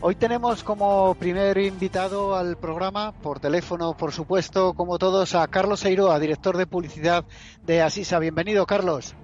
[0.00, 5.84] Hoy tenemos como primer invitado al programa, por teléfono, por supuesto, como todos, a Carlos
[5.84, 7.24] Eiroa, director de publicidad
[7.64, 8.20] de Asisa.
[8.20, 9.16] Bienvenido, Carlos.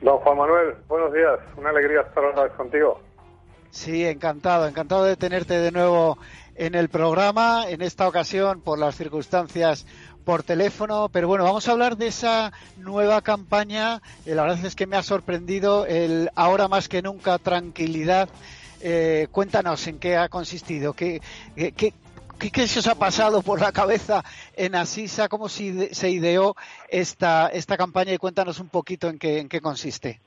[0.00, 1.38] Don Juan Manuel, buenos días.
[1.56, 3.00] Una alegría estar otra vez contigo.
[3.70, 6.18] Sí, encantado, encantado de tenerte de nuevo
[6.56, 9.86] en el programa, en esta ocasión por las circunstancias
[10.24, 14.02] por teléfono, pero bueno, vamos a hablar de esa nueva campaña.
[14.26, 18.28] Eh, la verdad es que me ha sorprendido el ahora más que nunca tranquilidad.
[18.82, 21.20] Eh, cuéntanos en qué ha consistido, qué,
[21.54, 21.92] qué,
[22.38, 24.22] qué, se os ha pasado por la cabeza
[24.56, 26.54] en Asisa, cómo se ideó
[26.88, 30.20] esta, esta campaña y cuéntanos un poquito en qué, en qué consiste.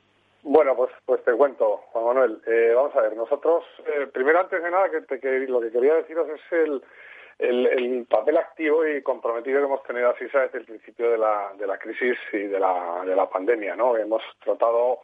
[0.43, 2.41] Bueno, pues, pues te cuento, Juan Manuel.
[2.45, 3.63] Eh, vamos a ver, nosotros,
[4.11, 6.83] primero antes de nada, que, que, lo que quería deciros es el,
[7.39, 11.65] el, papel activo y comprometido que hemos tenido así desde el principio de la, de
[11.65, 13.75] la crisis y de la, de la pandemia.
[13.75, 13.97] ¿no?
[13.97, 14.99] Hemos tratado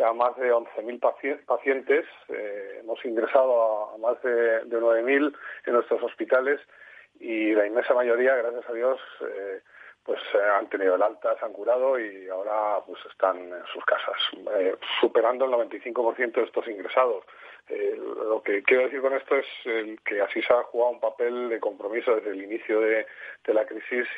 [0.00, 6.02] ya más de 11.000 pacientes, eh, hemos ingresado a, más de, de 9.000 en nuestros
[6.02, 6.58] hospitales
[7.20, 9.60] y la inmensa mayoría, gracias a Dios, eh,
[10.02, 13.84] pues eh, han tenido el alta, se han curado y ahora pues están en sus
[13.84, 14.16] casas,
[15.02, 17.24] superando el 95% de estos ingresados.
[17.68, 19.46] Lo que quiero decir con esto es
[20.04, 23.06] que así se ha jugado un papel de compromiso desde el inicio de,
[23.46, 24.08] la crisis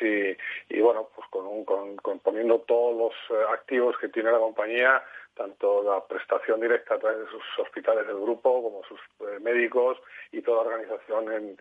[0.69, 5.03] y, bueno, pues con, con, poniendo todos los activos que tiene la compañía
[5.35, 9.97] tanto la prestación directa a través de sus hospitales del grupo como sus eh, médicos
[10.31, 11.57] y toda organización en,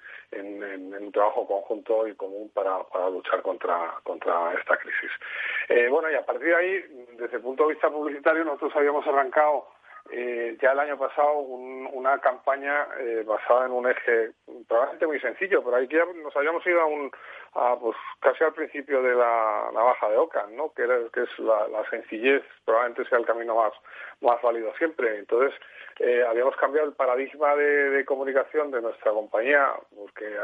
[1.03, 2.79] un trabajo conjunto y común para,
[3.11, 5.11] luchar contra, contra esta crisis.
[5.69, 9.07] Eh, bueno, y a partir de ahí, desde el punto de vista publicitario, nosotros habíamos
[9.07, 9.67] arrancado
[10.11, 14.33] eh, ya el año pasado una campaña eh, basada en un eje
[14.67, 17.11] probablemente muy sencillo, pero ahí ya nos habíamos ido a un,
[17.81, 20.73] pues casi al principio de la navaja de Ocan, ¿no?
[20.73, 23.73] Que, era, que es la, sencillez, probablemente sea el camino más,
[24.21, 25.19] más válido siempre.
[25.19, 25.59] Entonces,
[26.01, 30.37] eh, habíamos cambiado el paradigma de, comunicación de nuestra compañía, porque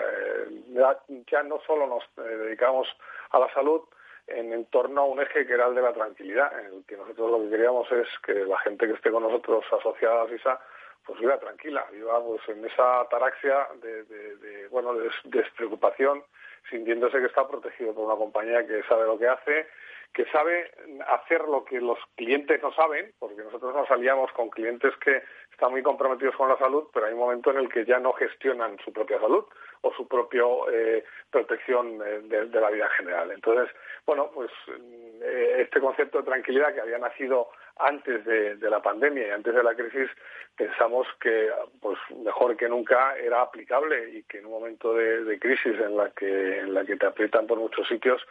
[1.31, 2.87] ya no solo nos dedicamos
[3.31, 3.83] a la salud,
[4.29, 7.31] en, torno a un eje que era el de la tranquilidad, en el que nosotros
[7.31, 10.61] lo que queríamos es que la gente que esté con nosotros asociada a SISA
[11.05, 16.23] pues viva tranquila, viva pues en esa ataraxia de, de, bueno de despreocupación,
[16.69, 19.67] sintiéndose que está protegido por una compañía que sabe lo que hace,
[20.13, 20.71] que sabe
[21.07, 25.23] hacer lo que los clientes no saben, porque nosotros nos aliamos con clientes que
[25.59, 28.13] están muy comprometidos con la salud, pero hay un momento en el que ya no
[28.13, 29.45] gestionan su propia salud
[29.81, 31.03] o su propia eh,
[31.33, 33.33] protección eh, de, la vida en general.
[33.33, 33.69] Entonces,
[34.07, 39.31] bueno, pues eh, este concepto de tranquilidad que había nacido antes de, la pandemia y
[39.31, 40.09] antes de la crisis,
[40.57, 45.75] pensamos que pues mejor que nunca era aplicable y que en un momento de, crisis
[45.81, 48.25] en la que en la que te aprietan por muchos sitios,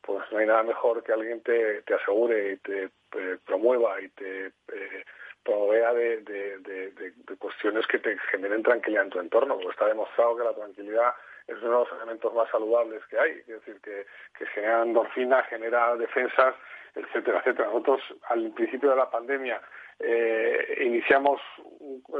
[0.00, 2.88] pues no hay nada mejor que alguien te, te asegure y te
[3.44, 4.52] promueva y te
[5.48, 10.44] provea de, de, cuestiones que te generen tranquilidad en tu entorno, porque está demostrado que
[10.44, 11.14] la tranquilidad
[11.46, 14.04] es uno de los elementos más saludables que hay, es decir, que,
[14.38, 16.54] que genera endorfina, genera defensas,
[16.94, 17.68] etcétera, etcétera.
[17.68, 19.60] Nosotros, al principio de la pandemia,
[20.00, 21.40] eh, iniciamos,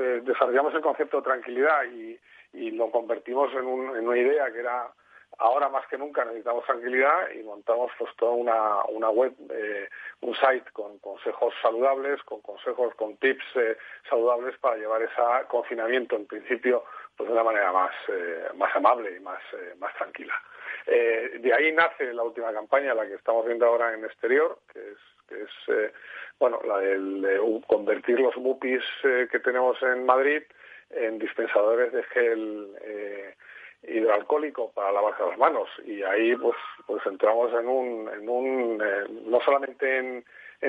[0.00, 2.18] eh, desarrollamos el concepto de tranquilidad y,
[2.54, 4.88] y lo convertimos en, un, en una idea que era
[5.36, 9.88] Ahora más que nunca necesitamos tranquilidad y montamos pues toda una, una web, eh,
[10.22, 13.76] un site con consejos saludables, con consejos, con tips eh,
[14.08, 16.84] saludables para llevar ese confinamiento en principio
[17.16, 19.40] pues de una manera más, eh, más amable y más,
[19.78, 20.34] más tranquila.
[20.86, 24.98] de ahí nace la última campaña, la que estamos viendo ahora en exterior, que es,
[25.28, 25.92] que es
[26.40, 30.42] bueno, la de convertir los MUPIs que tenemos en Madrid
[30.90, 33.36] en dispensadores de gel
[33.82, 35.68] hidroalcohólico para lavarse las manos.
[35.84, 40.24] Y ahí pues pues entramos en un en un eh, no solamente en,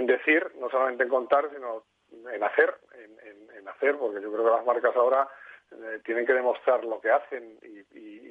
[0.06, 1.84] decir no solamente en contar sino
[2.32, 5.28] en hacer en, hacer porque yo creo que las marcas ahora
[5.72, 7.80] eh, tienen que demostrar lo que hacen y,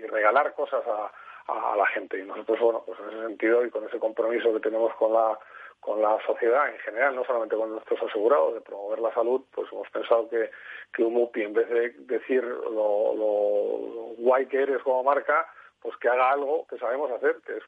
[0.08, 2.18] regalar cosas a, la gente.
[2.18, 5.38] Y nosotros bueno pues en ese sentido y con ese compromiso que tenemos con la
[5.80, 9.70] con la sociedad en general, no solamente con nuestros asegurados, de promover la salud, pues
[9.72, 10.50] hemos pensado que,
[10.92, 15.46] que un MUPI, en vez de decir lo, lo guay que eres como marca,
[15.80, 17.64] pues que haga algo que sabemos hacer, que es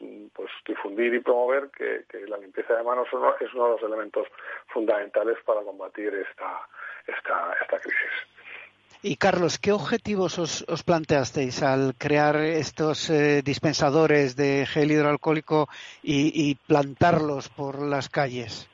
[0.00, 4.26] eh, pues difundir y promover que, la limpieza de manos es uno de los elementos
[4.68, 6.68] fundamentales para combatir esta,
[7.06, 8.35] esta, esta crisis.
[9.02, 15.68] Y Carlos, ¿qué objetivos os, planteasteis al crear estos eh, dispensadores de gel hidroalcohólico
[16.02, 18.68] y, plantarlos por las calles?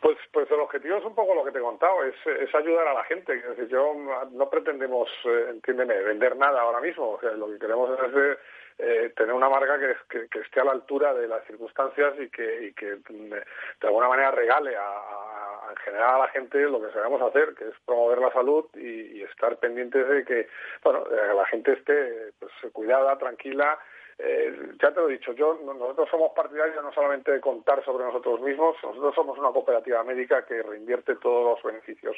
[0.00, 2.94] Pues, pues el objetivo es un poco lo que te he contado, es, ayudar a
[2.94, 3.34] la gente.
[3.34, 3.94] Es decir, yo
[4.32, 7.18] no pretendemos, eh, entiéndeme, vender nada ahora mismo.
[7.36, 8.38] Lo que queremos es
[8.82, 12.66] eh, tener una marca que, que, esté a la altura de las circunstancias y que,
[12.66, 15.29] y que mm, de alguna manera regale a,
[15.70, 19.22] en general a la gente lo que sabemos hacer, que es promover la salud y,
[19.22, 20.48] estar pendientes de que
[20.82, 23.78] bueno, la gente esté pues, cuidada, tranquila.
[24.22, 28.04] Eh, ya te lo he dicho, yo nosotros somos partidarios no solamente de contar sobre
[28.04, 32.16] nosotros mismos, nosotros somos una cooperativa médica que reinvierte todos los beneficios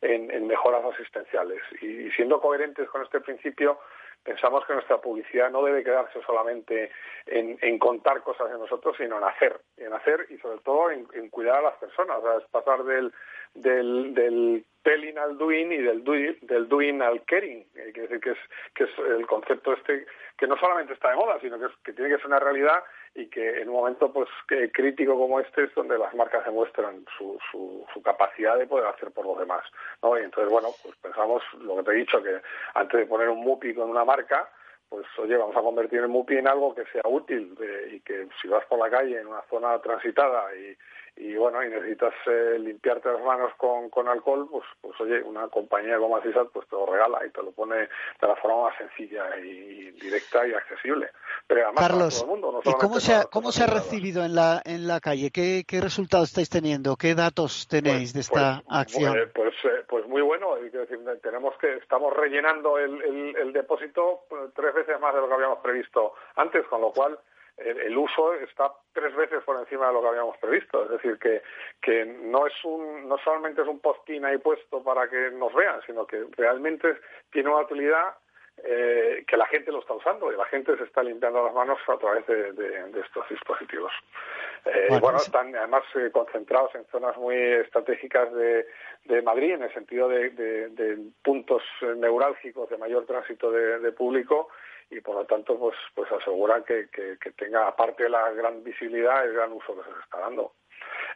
[0.00, 3.78] en, mejoras asistenciales y siendo coherentes con este principio,
[4.22, 6.90] pensamos que nuestra publicidad no debe quedarse solamente
[7.26, 11.58] en, contar cosas de nosotros, sino en hacer, en hacer y sobre todo en, cuidar
[11.58, 12.18] a las personas.
[12.38, 13.12] Es pasar del,
[13.54, 16.04] del, del telling al doing y del,
[16.42, 17.66] del doing al caring.
[17.74, 18.38] Eh, decir que es,
[18.74, 20.06] que es el concepto este
[20.40, 22.82] que no solamente está de moda, sino que, que tiene que ser una realidad
[23.14, 24.26] y que en un momento pues
[24.72, 29.10] crítico como este es donde las marcas demuestran su, su, su, capacidad de poder hacer
[29.10, 29.62] por los demás
[30.02, 30.18] ¿no?
[30.18, 32.40] y entonces bueno pues pensamos lo que te he dicho que
[32.74, 34.48] antes de poner un MUPI con una marca
[34.88, 38.26] pues oye, vamos a convertir el MUPI en algo que sea útil eh, y que
[38.40, 40.76] si vas por la calle en una zona transitada y,
[41.16, 45.48] y bueno, y necesitas eh, limpiarte las manos con, con alcohol, pues, pues oye, una
[45.48, 47.88] compañía como Acisat pues te lo regala y te lo pone de
[48.26, 51.10] la forma más sencilla y directa y accesible.
[51.46, 54.34] Pero además Carlos, todo el mundo, ¿y cómo se ha, cómo se ha recibido en
[54.34, 55.30] la, en la calle?
[55.30, 56.96] ¿Qué, ¿Qué resultados estáis teniendo?
[56.96, 59.16] ¿Qué datos tenéis de esta pues, acción?
[59.34, 60.54] Pues, eh, pues, muy bueno.
[61.22, 65.34] tenemos que, estamos rellenando el, el, el depósito pues, tres veces más de lo que
[65.34, 67.18] habíamos previsto antes, con lo cual
[67.60, 70.84] el, uso está tres veces por encima de lo que habíamos previsto.
[70.84, 71.42] Es decir, que,
[71.80, 75.80] que no es un, no solamente es un postín ahí puesto para que nos vean,
[75.86, 76.96] sino que realmente
[77.30, 78.14] tiene una utilidad
[78.62, 81.78] eh, que la gente lo está usando y la gente se está limpiando las manos
[81.86, 82.50] a través de,
[83.00, 83.90] estos dispositivos.
[84.66, 88.66] Eh, bueno, están además eh, concentrados en zonas muy estratégicas de,
[89.04, 91.62] de Madrid, en el sentido de, puntos
[91.96, 94.48] neurálgicos de mayor tránsito de, público
[94.90, 99.24] y por lo tanto pues pues asegura que, que, tenga aparte de la gran visibilidad
[99.24, 100.52] el gran uso que se está dando.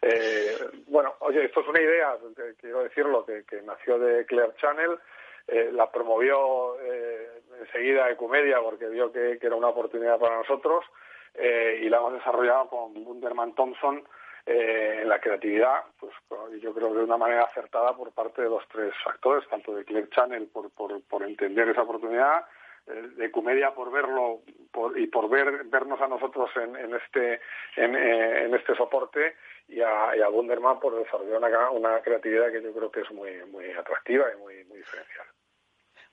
[0.03, 0.57] Eh,
[0.87, 2.17] bueno oye esto es una idea
[2.61, 4.99] quiero decirlo que, que nació de Clear Channel
[5.47, 10.85] eh, la promovió eh, enseguida Ecumedia porque vio que, era una oportunidad para nosotros
[11.35, 14.05] eh, y la hemos desarrollado con Bunderman Thompson
[14.47, 16.13] eh, en la creatividad, pues
[16.61, 19.87] yo creo que de una manera acertada por parte de los tres actores, tanto de
[19.87, 22.45] Clear Channel por, por, entender esa oportunidad, eh,
[22.87, 24.43] de comedia por verlo
[24.97, 27.41] y por ver, vernos a nosotros en, en este
[27.77, 29.37] en, eh, en, este soporte
[29.69, 33.11] y a, y a Wunderman por desarrollar una, una creatividad que yo creo que es
[33.13, 35.27] muy muy atractiva y muy muy diferencial.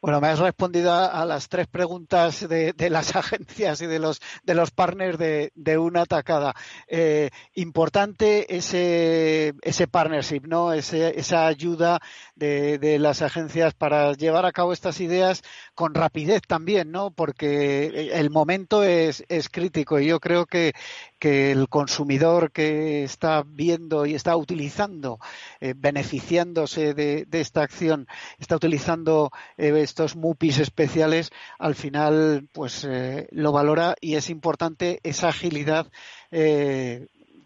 [0.01, 4.55] Bueno, me has respondido a, las tres preguntas de, las agencias y de los, de
[4.55, 6.55] los partners de, una atacada.
[6.87, 10.73] Eh, importante ese, ese partnership, ¿no?
[10.73, 11.99] esa ayuda
[12.35, 15.43] de, las agencias para llevar a cabo estas ideas
[15.75, 17.11] con rapidez también, ¿no?
[17.11, 20.73] Porque el momento es, es crítico y yo creo que,
[21.21, 25.19] que el consumidor que está viendo y está utilizando,
[25.59, 28.07] eh, beneficiándose de, esta acción,
[28.39, 34.99] está utilizando eh, estos MUPIs especiales, al final pues eh, lo valora y es importante
[35.03, 35.85] esa agilidad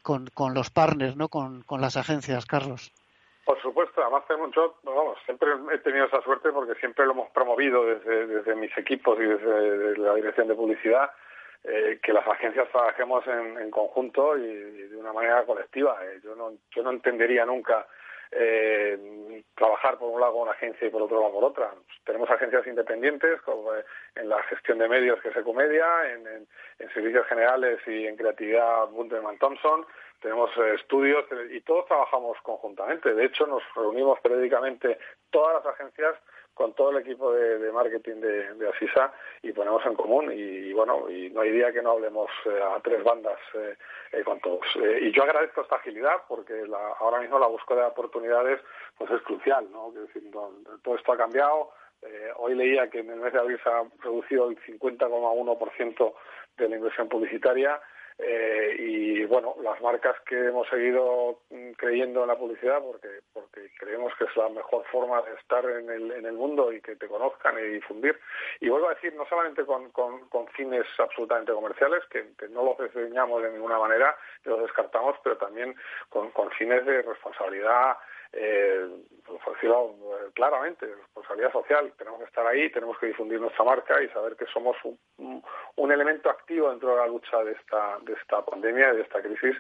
[0.04, 1.28] con, con, los partners, ¿no?
[1.28, 2.94] Con, las agencias, Carlos.
[3.44, 7.84] Por supuesto, además mucho, vamos, siempre he tenido esa suerte porque siempre lo hemos promovido
[7.84, 11.10] desde mis equipos y desde la dirección de publicidad
[11.68, 15.98] eh, que las agencias trabajemos en, conjunto y, de una manera colectiva.
[16.04, 17.88] Eh, yo, no, yo no entendería nunca
[18.32, 21.72] eh, trabajar por un lado con una agencia y por otro lado por otra.
[22.06, 26.94] tenemos agencias independientes como en la gestión de medios que es Ecomedia, en, en, en
[26.94, 29.88] servicios generales y en creatividad Bunderman Thompson.
[30.22, 33.14] Tenemos estudios y todos trabajamos conjuntamente.
[33.14, 35.00] De hecho, nos reunimos periódicamente
[35.32, 36.16] todas las agencias
[36.56, 40.32] con todo el equipo de, marketing de, Asisa y ponemos en común.
[40.34, 43.76] Y, bueno y no hay día que no hablemos eh, a tres bandas eh,
[44.14, 44.66] eh, con todos.
[45.02, 48.62] Y yo agradezco esta agilidad porque la, ahora mismo la búsqueda de oportunidades
[48.98, 50.24] pues es crucial no decir,
[50.82, 51.72] todo esto ha cambiado.
[52.38, 56.14] Hoy leía que en el mes de abril se ha reducido el 50,1%
[56.58, 57.82] de la inversión publicitaria
[58.18, 63.70] eh, y bueno, las marcas que hemos seguido mm, creyendo en la publicidad porque, porque
[63.78, 66.96] creemos que es la mejor forma de estar en el, en el mundo y que
[66.96, 68.18] te conozcan y difundir.
[68.62, 73.44] Y vuelvo a decir, no solamente con, con, fines absolutamente comerciales, que, no los desdeñamos
[73.44, 75.76] de ninguna manera, los descartamos, pero también
[76.10, 77.98] con, con fines de responsabilidad
[78.38, 78.86] eh,
[79.26, 81.92] pues decirlo eh, claramente, responsabilidad social.
[81.98, 84.76] Tenemos que estar ahí, tenemos que difundir nuestra marca y saber que somos
[85.18, 89.56] un elemento activo dentro de la lucha de esta, de esta pandemia, de esta crisis.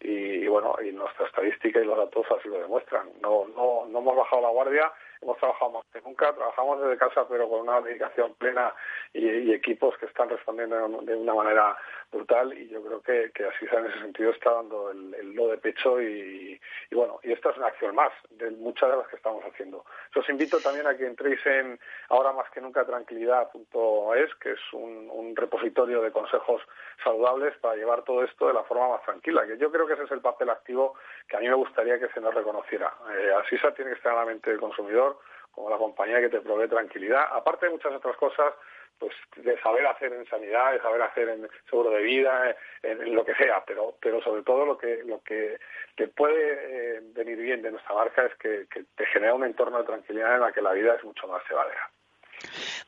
[0.00, 3.08] Y, bueno, y nuestra estadística y los datos así lo demuestran.
[3.20, 4.92] No, no, no hemos bajado la guardia
[5.22, 8.74] hemos trabajado más que nunca, trabajamos desde casa pero con una dedicación plena
[9.12, 11.76] y, equipos que están respondiendo de una manera
[12.10, 15.48] brutal y yo creo que, que así en ese sentido está dando el, el lo
[15.48, 16.60] de pecho y,
[16.92, 19.84] bueno, y esta es una acción más de muchas de las que estamos haciendo.
[20.14, 25.08] Os invito también a que entréis en ahora más que nunca tranquilidad.es, que es un,
[25.10, 26.62] un repositorio de consejos
[27.02, 30.04] saludables para llevar todo esto de la forma más tranquila, que yo creo que ese
[30.04, 30.94] es el papel activo
[31.28, 32.92] que a mí me gustaría que se nos reconociera.
[33.16, 35.09] Eh, Asisa tiene que estar en la mente del consumidor
[35.50, 38.54] como la compañía que te provee tranquilidad, aparte de muchas otras cosas
[39.00, 43.24] pues de saber hacer en sanidad, de saber hacer en seguro de vida, en, lo
[43.24, 45.58] que sea, pero pero sobre todo lo que lo que
[45.96, 49.84] te puede eh, venir bien de nuestra marca es que, te genera un entorno de
[49.84, 51.90] tranquilidad en la que la vida es mucho más llevadera.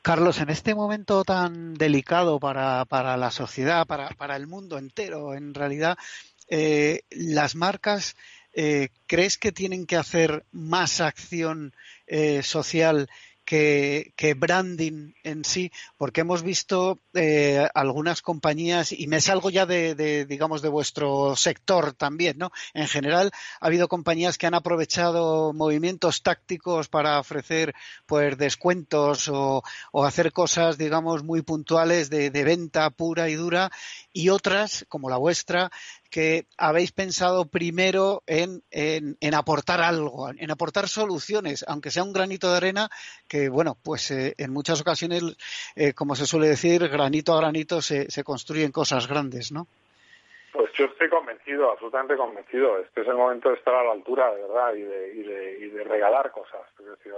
[0.03, 5.33] Carlos, en este momento tan delicado para, para la sociedad, para, para el mundo entero,
[5.33, 5.97] en realidad,
[6.49, 8.15] eh, las marcas,
[8.53, 11.73] eh, ¿crees que tienen que hacer más acción
[12.43, 13.07] social
[13.45, 20.25] que, branding en sí, porque hemos visto eh, algunas compañías, y me salgo ya de,
[20.25, 22.51] digamos, de vuestro sector también, ¿no?
[22.73, 27.73] En general, ha habido compañías que han aprovechado movimientos tácticos para ofrecer,
[28.05, 29.63] pues, descuentos o,
[30.05, 33.71] hacer cosas, digamos, muy puntuales de venta pura y dura,
[34.11, 35.71] y otras, como la vuestra,
[36.13, 42.51] que habéis pensado primero en, en, aportar algo, en aportar soluciones, aunque sea un granito
[42.51, 42.89] de arena,
[43.27, 45.23] que bueno, pues eh, en muchas ocasiones,
[45.75, 49.65] eh, como se suele decir, granito a granito se, se construyen cosas grandes, ¿no?
[50.51, 51.32] Pues yo estoy convencido,
[51.71, 52.79] absolutamente convencido.
[52.79, 55.57] Este es el momento de estar a la altura, de verdad, y de, y de,
[55.59, 56.61] y de regalar cosas.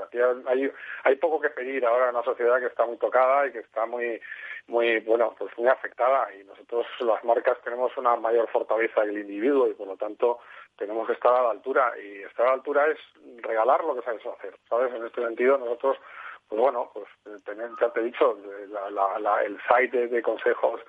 [0.05, 0.71] Aquí hay,
[1.03, 3.85] hay poco que pedir ahora en una sociedad que está muy tocada y que está
[3.85, 4.19] muy
[4.67, 9.19] muy bueno pues muy afectada y nosotros las marcas tenemos una mayor fortaleza que el
[9.19, 10.39] individuo y por lo tanto
[10.75, 12.97] tenemos que estar a la altura y estar a la altura es
[13.43, 15.97] regalar lo que sabes hacer sabes en este sentido nosotros
[16.49, 18.37] pues bueno pues ya te he dicho
[19.45, 20.81] el site de, consejos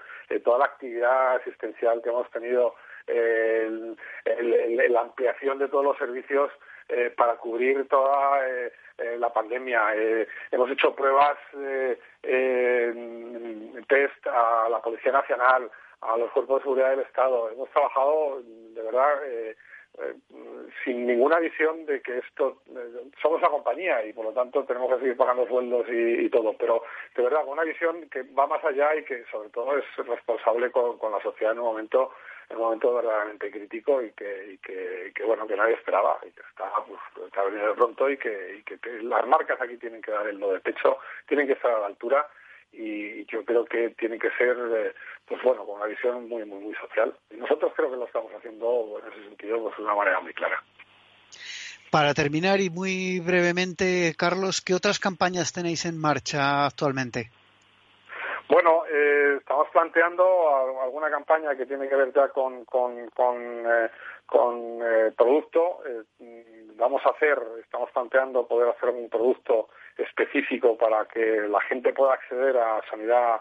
[0.42, 2.74] toda la actividad asistencial que hemos tenido
[3.06, 6.50] la ampliación de todos los servicios
[6.88, 9.92] eh, para cubrir toda eh, eh, la pandemia.
[10.52, 11.36] hemos hecho pruebas,
[12.22, 15.68] test a la Policía Nacional,
[16.00, 17.50] a los cuerpos de seguridad del Estado.
[17.50, 19.14] Hemos trabajado, de verdad,
[20.84, 22.62] sin ninguna visión de que esto
[23.20, 26.84] somos la compañía y por lo tanto tenemos que seguir pagando sueldos y, todo, pero
[27.16, 30.70] de verdad con una visión que va más allá y que sobre todo es responsable
[30.70, 32.12] con, con la sociedad en un momento
[32.48, 36.18] en un momento verdaderamente crítico y que, que, bueno que nadie esperaba.
[36.26, 39.76] Y que está pues, ha venido de pronto y que, y que las marcas aquí
[39.76, 42.26] tienen que dar el no de pecho tienen que estar a la altura
[42.72, 44.94] y yo creo que tiene que ser eh,
[45.26, 47.14] pues bueno con una visión muy muy muy social.
[47.30, 50.32] Y nosotros creo que lo estamos haciendo en ese sentido pues de una manera muy
[50.34, 50.62] clara.
[51.90, 57.30] Para terminar y muy brevemente Carlos qué otras campañas tenéis en marcha actualmente
[58.48, 63.90] bueno, eh, estamos planteando alguna campaña que tiene que ver ya con, con, con, eh,
[64.26, 65.80] con eh, producto.
[66.76, 72.14] vamos a hacer, estamos planteando poder hacer un producto específico para que la gente pueda
[72.14, 73.40] acceder a sanidad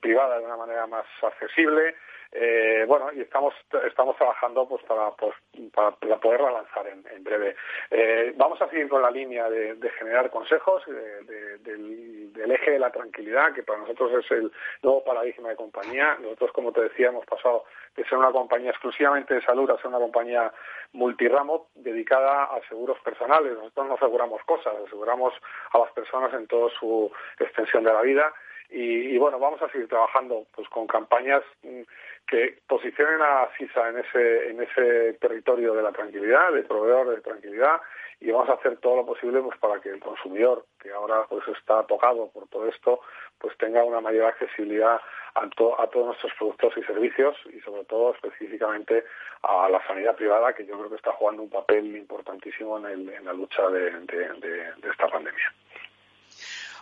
[0.00, 1.94] privada de una manera más accesible.
[2.32, 3.54] Eh, bueno, y estamos,
[3.86, 5.34] estamos trabajando pues para, pues,
[5.74, 7.56] para, poderla lanzar en, en breve.
[7.90, 12.78] Eh, vamos a seguir con la línea de, generar consejos de, del, del, eje de
[12.78, 16.16] la tranquilidad, que para nosotros es el nuevo paradigma de compañía.
[16.20, 17.64] Nosotros, como te decía, hemos pasado
[17.96, 20.52] de ser una compañía exclusivamente de salud a ser una compañía
[20.92, 23.54] multiramo dedicada a seguros personales.
[23.54, 25.34] Nosotros no aseguramos cosas, aseguramos
[25.72, 28.32] a las personas en toda su extensión de la vida.
[28.70, 31.80] Y, y, bueno, vamos a seguir trabajando pues con campañas mm,
[32.26, 37.20] que posicionen a CISA en ese, en ese territorio de la tranquilidad, de proveedor de
[37.20, 37.80] tranquilidad,
[38.20, 41.42] y vamos a hacer todo lo posible pues para que el consumidor, que ahora pues
[41.48, 43.00] está tocado por todo esto,
[43.38, 45.00] pues tenga una mayor accesibilidad
[45.34, 49.04] a, a todos nuestros productos y servicios y sobre todo específicamente
[49.42, 53.08] a la sanidad privada, que yo creo que está jugando un papel importantísimo en, el,
[53.08, 53.90] en la lucha de
[54.84, 55.52] esta pandemia.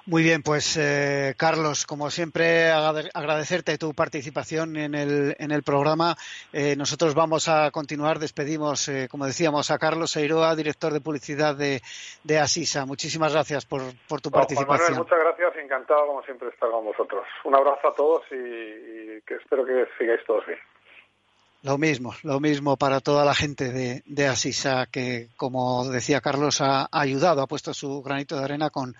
[0.09, 6.17] Muy bien, pues eh, Carlos, como siempre, agradecerte tu participación en el, en el programa.
[6.51, 8.19] Eh, nosotros vamos a continuar.
[8.19, 11.83] Despedimos, eh, como decíamos, a Carlos Eiroa, director de publicidad de,
[12.25, 12.87] de Asisa.
[12.87, 14.97] Muchísimas gracias por, por tu participación.
[14.97, 15.57] muchas gracias.
[15.63, 17.27] Encantado, como siempre, estar con vosotros.
[17.45, 20.59] Un abrazo a todos y, y que espero que sigáis todos bien.
[21.63, 26.61] Lo mismo, lo mismo para toda la gente de, de Asisa que, como decía Carlos,
[26.61, 28.95] ha, ayudado, ha puesto su granito de arena con,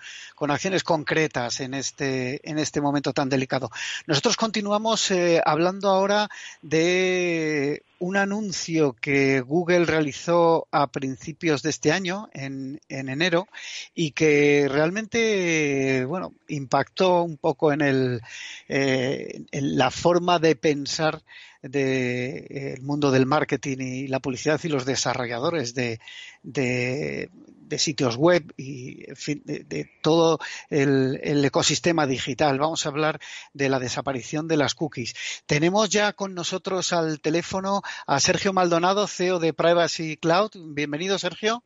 [0.49, 3.71] acciones concretas en este, en este momento tan delicado.
[4.07, 6.29] Nosotros continuamos eh, hablando ahora
[6.61, 13.47] de un anuncio que Google realizó a principios de este año, en, en enero,
[13.95, 18.21] y que realmente, bueno, impactó un poco en, el,
[18.67, 21.21] eh, en la forma de pensar
[21.61, 25.99] del de, eh, mundo del marketing y la publicidad y los desarrolladores de,
[26.41, 30.39] de, de sitios web y en fin, de, todo
[30.69, 32.59] el, el, ecosistema digital.
[32.59, 33.19] Vamos a hablar
[33.53, 35.43] de la desaparición de las cookies.
[35.45, 40.51] Tenemos ya con nosotros al teléfono a Sergio Maldonado, CEO de Privacy Cloud.
[40.55, 41.63] Bienvenido, Sergio.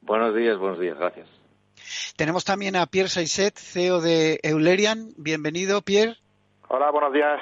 [0.00, 1.28] Buenos días, buenos días, gracias.
[2.16, 5.12] Tenemos también a Pierre Saizet, CEO de Eulerian.
[5.16, 6.16] Bienvenido, Pierre.
[6.68, 7.40] Hola, buenos días.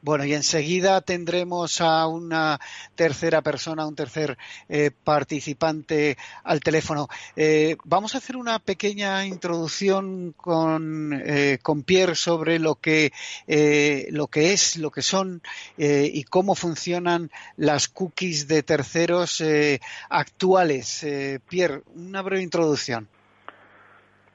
[0.00, 2.60] Bueno, y enseguida tendremos a una
[2.94, 4.38] tercera persona, un tercer
[4.68, 7.08] eh, participante al teléfono.
[7.34, 13.12] Eh, vamos a hacer una pequeña introducción con, eh, con Pierre sobre lo que,
[13.48, 15.42] eh, lo que es, lo que son
[15.76, 19.42] eh, y cómo funcionan las cookies de terceros
[20.08, 21.04] actuales.
[21.48, 23.08] Pierre, una breve introducción.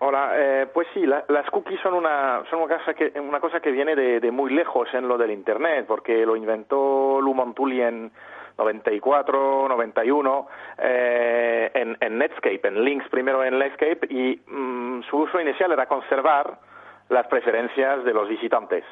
[0.06, 3.62] Hola, eh, pues sí, la, las cookies son una son una cosa que una cosa
[3.62, 7.82] que viene de, de, muy lejos en lo del internet, porque lo inventó Lou Montulli
[7.82, 8.12] en
[8.58, 15.40] 94, 91 eh, en, en, Netscape, en Links primero en Netscape y mmm, su uso
[15.40, 16.60] inicial era conservar
[17.08, 18.84] las preferencias de los visitantes.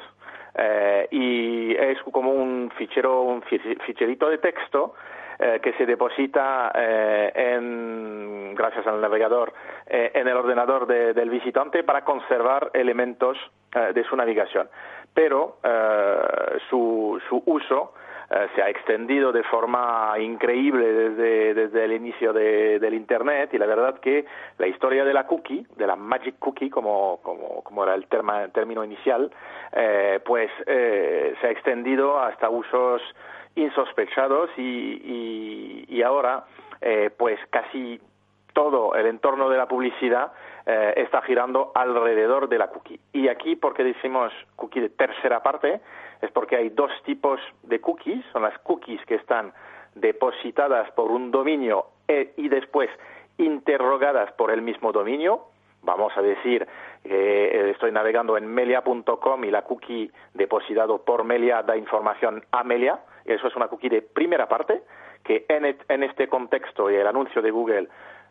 [0.54, 4.94] Eh, y es como un fichero, un ficherito de texto
[5.38, 9.52] eh, que se deposita eh, en, gracias al navegador
[9.86, 13.36] eh, en el ordenador de, del visitante para conservar elementos
[13.74, 14.68] eh, de su navegación.
[15.14, 17.94] Pero eh, su, su uso
[18.54, 23.66] se ha extendido de forma increíble desde, desde el inicio de, del Internet y la
[23.66, 24.24] verdad que
[24.56, 28.44] la historia de la cookie, de la magic cookie, como, como, como era el, terma,
[28.44, 29.30] el término inicial,
[29.72, 33.02] eh, pues eh, se ha extendido hasta usos
[33.54, 36.44] insospechados y, y, y ahora
[36.80, 38.00] eh, pues casi
[38.52, 40.32] todo el entorno de la publicidad
[40.66, 43.00] eh, está girando alrededor de la cookie.
[43.12, 45.80] Y aquí, porque decimos cookie de tercera parte,
[46.20, 49.52] es porque hay dos tipos de cookies, son las cookies que están
[49.94, 52.90] depositadas por un dominio e, y después
[53.38, 55.46] interrogadas por el mismo dominio.
[55.82, 56.66] Vamos a decir
[57.04, 63.00] eh, estoy navegando en melia.com y la cookie depositado por Melia da información a Melia.
[63.24, 64.82] Eso es una cookie de primera parte
[65.24, 67.88] que en, en este contexto y el anuncio de Google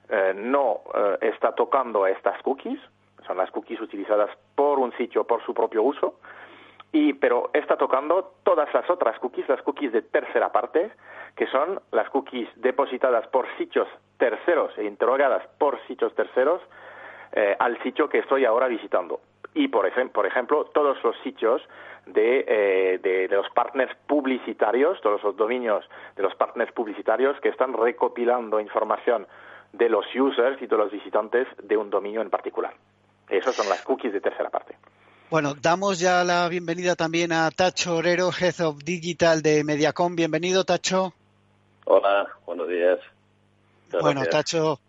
[0.10, 2.80] eh, no eh, está tocando estas cookies,
[3.26, 6.16] son las cookies utilizadas por un sitio por su propio uso,
[6.92, 10.92] y pero está tocando todas las otras cookies, las cookies de tercera parte,
[11.36, 16.62] que son las cookies depositadas por sitios terceros e interrogadas por sitios terceros
[17.34, 19.22] eh, al sitio que estoy ahora visitando.
[19.54, 21.62] Y por, ej por ejemplo, todos los sitios
[22.06, 25.84] de, eh, de, de, los partners publicitarios, todos los dominios
[26.16, 29.28] de los partners publicitarios que están recopilando información
[29.74, 32.74] de los users y de los visitantes de un dominio en particular.
[33.30, 34.76] Esas son las cookies de tercera parte.
[35.30, 40.14] Bueno, damos ya la bienvenida también a Tacho Orero, Head of Digital de Mediacom.
[40.14, 41.14] Bienvenido, Tacho.
[41.86, 43.00] Hola, buenos días.
[43.86, 44.52] Muchas bueno, gracias.
[44.52, 44.80] Tacho,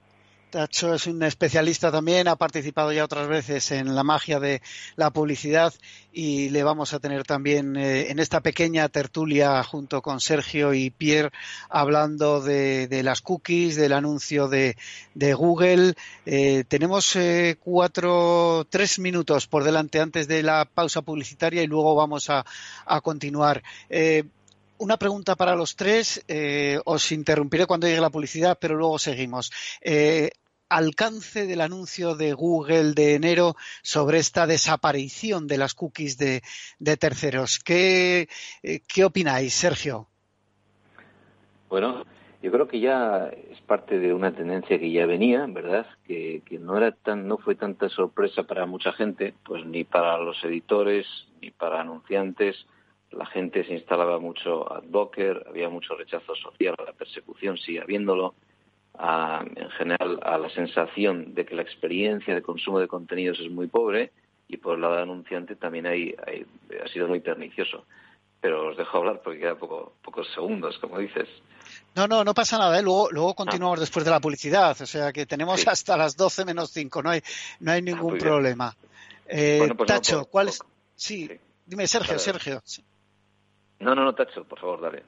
[0.53, 4.61] Tacho es un especialista también, ha participado ya otras veces en la magia de
[4.97, 5.73] la publicidad
[6.13, 10.91] y le vamos a tener también eh, en esta pequeña tertulia junto con Sergio y
[10.91, 11.31] Pierre
[11.71, 14.77] hablando de, las cookies, del anuncio de,
[15.15, 15.95] Google.
[16.27, 21.95] Eh, tenemos eh, cuatro, tres minutos por delante antes de la pausa publicitaria y luego
[21.95, 22.45] vamos a,
[23.03, 23.63] continuar
[24.77, 26.23] una pregunta para los tres.
[26.85, 29.51] Os interrumpiré cuando llegue la publicidad, pero luego seguimos.
[30.77, 36.43] Alcance del anuncio de Google de enero sobre esta desaparición de las cookies de,
[36.79, 37.59] de terceros.
[37.59, 38.29] ¿Qué,
[38.63, 40.09] eh, ¿Qué opináis, Sergio?
[41.69, 42.05] Bueno,
[42.43, 45.87] yo creo que ya es parte de una tendencia que ya venía, ¿verdad?
[46.05, 50.43] Que, no era tan, no fue tanta sorpresa para mucha gente, pues ni para los
[50.45, 51.07] editores,
[51.41, 52.67] ni para anunciantes.
[53.13, 58.35] La gente se instalaba mucho a Docker, había mucho rechazo social la persecución, sigue habiéndolo
[58.99, 63.51] a, en general a la sensación de que la experiencia de consumo de contenidos es
[63.51, 64.13] muy pobre
[64.49, 66.45] y por el lado del anunciante también hay, hay,
[66.83, 67.85] ha sido muy pernicioso.
[68.41, 71.29] Pero os dejo hablar porque queda poco, pocos segundos, como dices.
[71.95, 72.79] No, no, no pasa nada.
[72.79, 72.83] ¿eh?
[72.83, 73.81] Luego, luego continuamos ah.
[73.81, 74.77] después de la publicidad.
[74.81, 75.69] O sea que tenemos sí.
[75.71, 77.03] hasta las 12 menos 5.
[77.03, 77.23] No hay,
[77.61, 78.77] no hay ningún ah, problema.
[79.29, 80.59] Eh, bueno, pues Tacho, no, por, ¿cuál es?
[80.97, 82.61] Sí, sí, dime, Sergio, Sergio.
[82.65, 82.85] Sí.
[83.79, 85.05] No, no, no, Tacho, por favor, dale.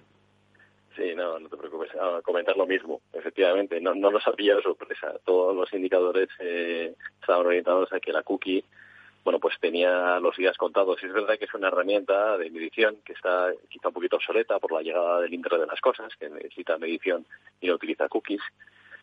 [0.97, 1.91] Sí, no, no te preocupes.
[1.95, 3.01] A comentar lo mismo.
[3.13, 5.15] Efectivamente, no, no nos había sorpresa.
[5.25, 8.65] Todos los indicadores eh, estaban orientados a que la cookie,
[9.25, 11.03] bueno, pues tenía los días contados.
[11.03, 14.61] Y es verdad que es una herramienta de medición que está quizá un poquito obsoleta
[14.61, 17.27] por la llegada del Internet de las cosas, que necesita medición
[17.61, 18.43] y no utiliza cookies.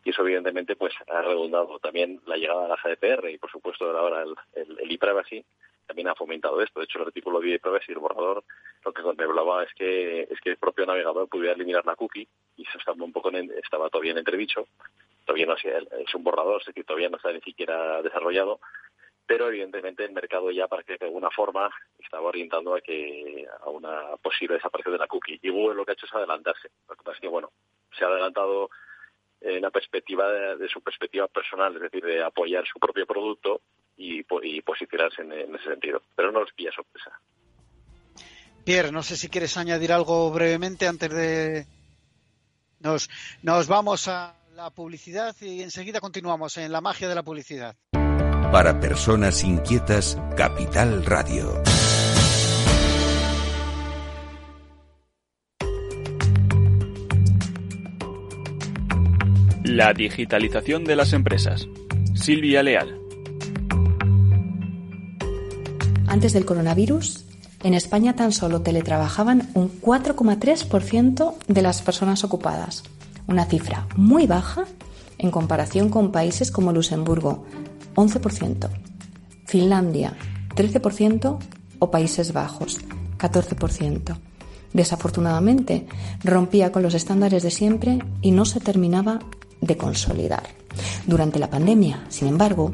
[0.03, 3.85] Y eso, evidentemente, pues ha redundado también la llegada de la GDPR y, por supuesto,
[3.97, 5.43] ahora el, el, el e-privacy
[5.87, 6.79] también ha fomentado esto.
[6.79, 8.43] De hecho, el artículo de y el borrador
[8.83, 12.67] lo que contemplaba es que es que el propio navegador pudiera eliminar la cookie y
[12.67, 14.67] eso estaba un poco estaba todavía en entredicho.
[15.25, 18.59] Todavía no es un borrador, es decir, todavía no está ni siquiera desarrollado,
[19.25, 23.69] pero evidentemente el mercado ya parece que de alguna forma estaba orientando a que a
[23.69, 25.39] una posible desaparición de la cookie.
[25.41, 26.69] Y Google lo que ha hecho es adelantarse.
[26.89, 27.51] Lo que pasa es que bueno,
[27.97, 28.69] se ha adelantado
[29.41, 33.61] en la perspectiva de, su perspectiva personal, es decir, de apoyar su propio producto
[34.01, 36.01] y, posicionarse en, ese sentido.
[36.15, 37.11] Pero no les pilla sorpresa.
[38.63, 41.65] Pierre, no sé si quieres añadir algo brevemente antes de...
[42.79, 43.09] Nos,
[43.43, 47.75] nos vamos a la publicidad y enseguida continuamos en la magia de la publicidad.
[48.51, 51.61] Para personas inquietas, Capital Radio.
[59.63, 61.67] La digitalización de las empresas.
[62.13, 62.99] Silvia Leal.
[66.11, 67.23] Antes del coronavirus,
[67.63, 72.83] en España tan solo teletrabajaban un 4,3% de las personas ocupadas,
[73.27, 74.65] una cifra muy baja
[75.17, 77.45] en comparación con países como Luxemburgo,
[77.95, 78.67] 11%,
[79.45, 80.17] Finlandia,
[80.53, 81.39] 13%
[81.79, 82.81] o Países Bajos,
[83.17, 84.17] 14%.
[84.73, 85.87] Desafortunadamente,
[86.25, 89.21] rompía con los estándares de siempre y no se terminaba
[89.61, 90.43] de consolidar.
[91.07, 92.73] Durante la pandemia, sin embargo,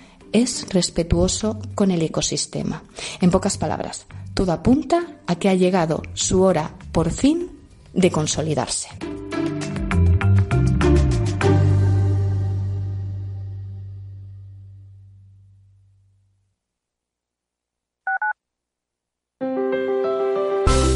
[0.31, 2.83] es respetuoso con el ecosistema.
[3.19, 7.51] En pocas palabras, todo apunta a que ha llegado su hora, por fin,
[7.93, 8.89] de consolidarse.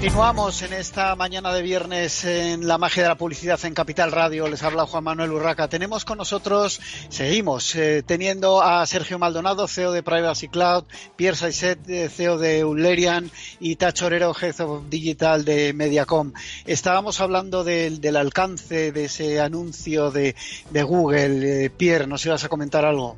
[0.00, 4.46] Continuamos en esta mañana de viernes en la magia de la publicidad en Capital Radio.
[4.46, 5.66] Les habla Juan Manuel Urraca.
[5.66, 6.78] Tenemos con nosotros,
[7.10, 10.84] seguimos eh, teniendo a Sergio Maldonado, CEO de Privacy Cloud,
[11.16, 16.32] Pierre Saizet, eh, CEO de Ullerian y Tacho Orero, Head of Digital de Mediacom.
[16.64, 20.36] Estábamos hablando del, alcance de ese anuncio de,
[20.70, 21.64] Google.
[21.64, 23.16] Eh, Pierre, ¿nos ibas a comentar algo?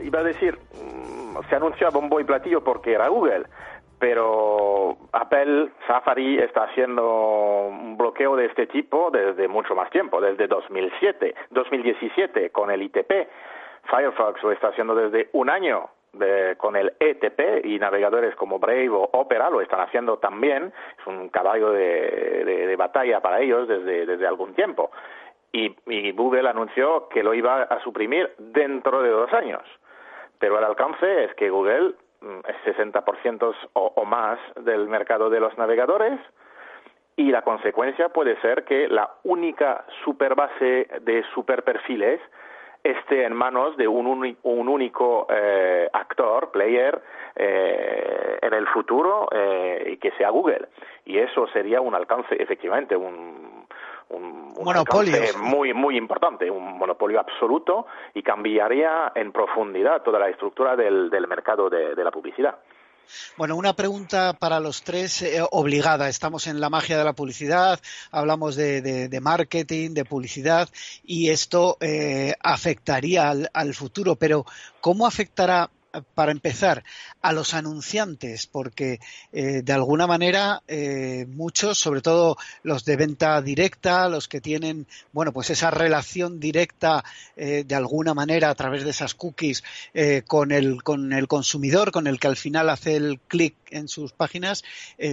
[0.00, 3.46] Iba a decir, mm, se anunció a bombo y platillo porque era Google
[3.98, 10.46] pero Apple Safari está haciendo un bloqueo de este tipo desde mucho más tiempo, desde
[10.46, 13.28] 2007, 2017 con el ITP.
[13.84, 15.88] Firefox lo está haciendo desde un año
[16.56, 20.72] con el ETP y navegadores como Brave o Opera lo están haciendo también.
[20.98, 24.90] Es un caballo de, batalla para ellos desde, desde algún tiempo.
[25.52, 29.62] Y, y Google anunció que lo iba a suprimir dentro de dos años.
[30.38, 31.94] Pero el alcance es que Google
[32.64, 36.18] 60% o, o más del mercado de los navegadores
[37.16, 42.20] y la consecuencia puede ser que la única superbase de superperfiles
[42.84, 47.00] esté en manos de un, un único eh, actor, player,
[47.34, 50.68] eh, en el futuro eh, y que sea Google.
[51.04, 53.66] Y eso sería un alcance, efectivamente, un,
[54.10, 60.76] un, monopolio muy muy importante, un monopolio absoluto y cambiaría en profundidad toda la estructura
[60.76, 62.56] del, mercado de, la publicidad.
[63.36, 66.08] Bueno, una pregunta para los tres eh, obligada.
[66.08, 70.68] Estamos en la magia de la publicidad, hablamos de, marketing, de publicidad
[71.04, 74.16] y esto eh, afectaría al, futuro.
[74.16, 74.44] Pero
[74.80, 75.70] ¿cómo afectará
[76.02, 76.84] para empezar,
[77.22, 79.00] a los anunciantes, porque
[79.32, 84.86] eh, de alguna manera eh, muchos, sobre todo los de venta directa, los que tienen,
[85.12, 87.04] bueno, pues esa relación directa
[87.36, 89.62] eh, de alguna manera a través de esas cookies
[90.26, 94.12] con, el, con el consumidor, con el que al final hace el clic en sus
[94.12, 94.64] páginas,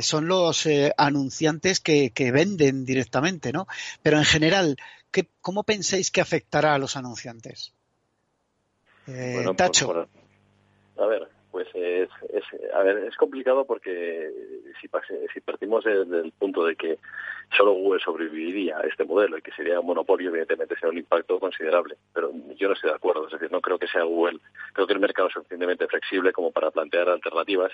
[0.02, 0.68] son los
[0.98, 3.68] anunciantes que, que, venden directamente, ¿no?
[4.02, 4.78] Pero en general,
[5.12, 7.74] ¿qué, ¿cómo pensáis que afectará a los anunciantes?
[9.56, 10.08] Tacho.
[10.98, 14.32] A ver, pues es, es, a ver, es complicado porque
[14.82, 14.88] si,
[15.34, 16.98] si partimos del punto de que
[17.56, 21.40] solo Google sobreviviría a este modelo y que sería un monopolio, evidentemente sería un impacto
[21.40, 21.96] considerable.
[22.14, 24.40] Pero yo no estoy de acuerdo, es decir, no creo que sea Google.
[24.74, 27.72] Creo que el mercado es suficientemente flexible como para plantear alternativas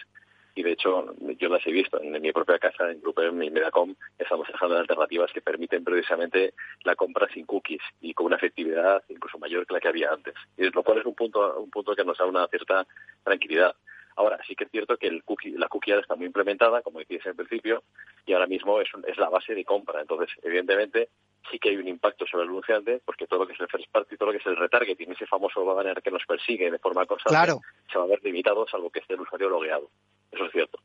[0.59, 3.95] y de hecho yo las he visto en mi propia casa, en Grupo en Medacom,
[4.17, 9.37] estamos en alternativas que permiten precisamente la compra sin cookies y con una efectividad incluso
[9.37, 10.33] mayor que la que había antes.
[10.57, 12.85] Y lo cual es un punto, un punto que nos da una cierta
[13.23, 13.73] tranquilidad.
[14.17, 17.25] Ahora, sí que es cierto que el cookie, la cookie está muy implementada, como decías
[17.25, 17.83] en principio,
[18.25, 20.01] y ahora mismo es, es la base de compra.
[20.01, 21.07] Entonces, evidentemente,
[21.49, 23.89] sí que hay un impacto sobre el anunciante, porque todo lo que es el first
[23.93, 27.05] party, todo lo que es el retargeting, ese famoso banner que nos persigue de forma
[27.05, 27.53] constante,
[27.89, 29.89] se va a ver limitado, salvo que esté el usuario logueado.
[30.31, 30.79] Eso es cierto.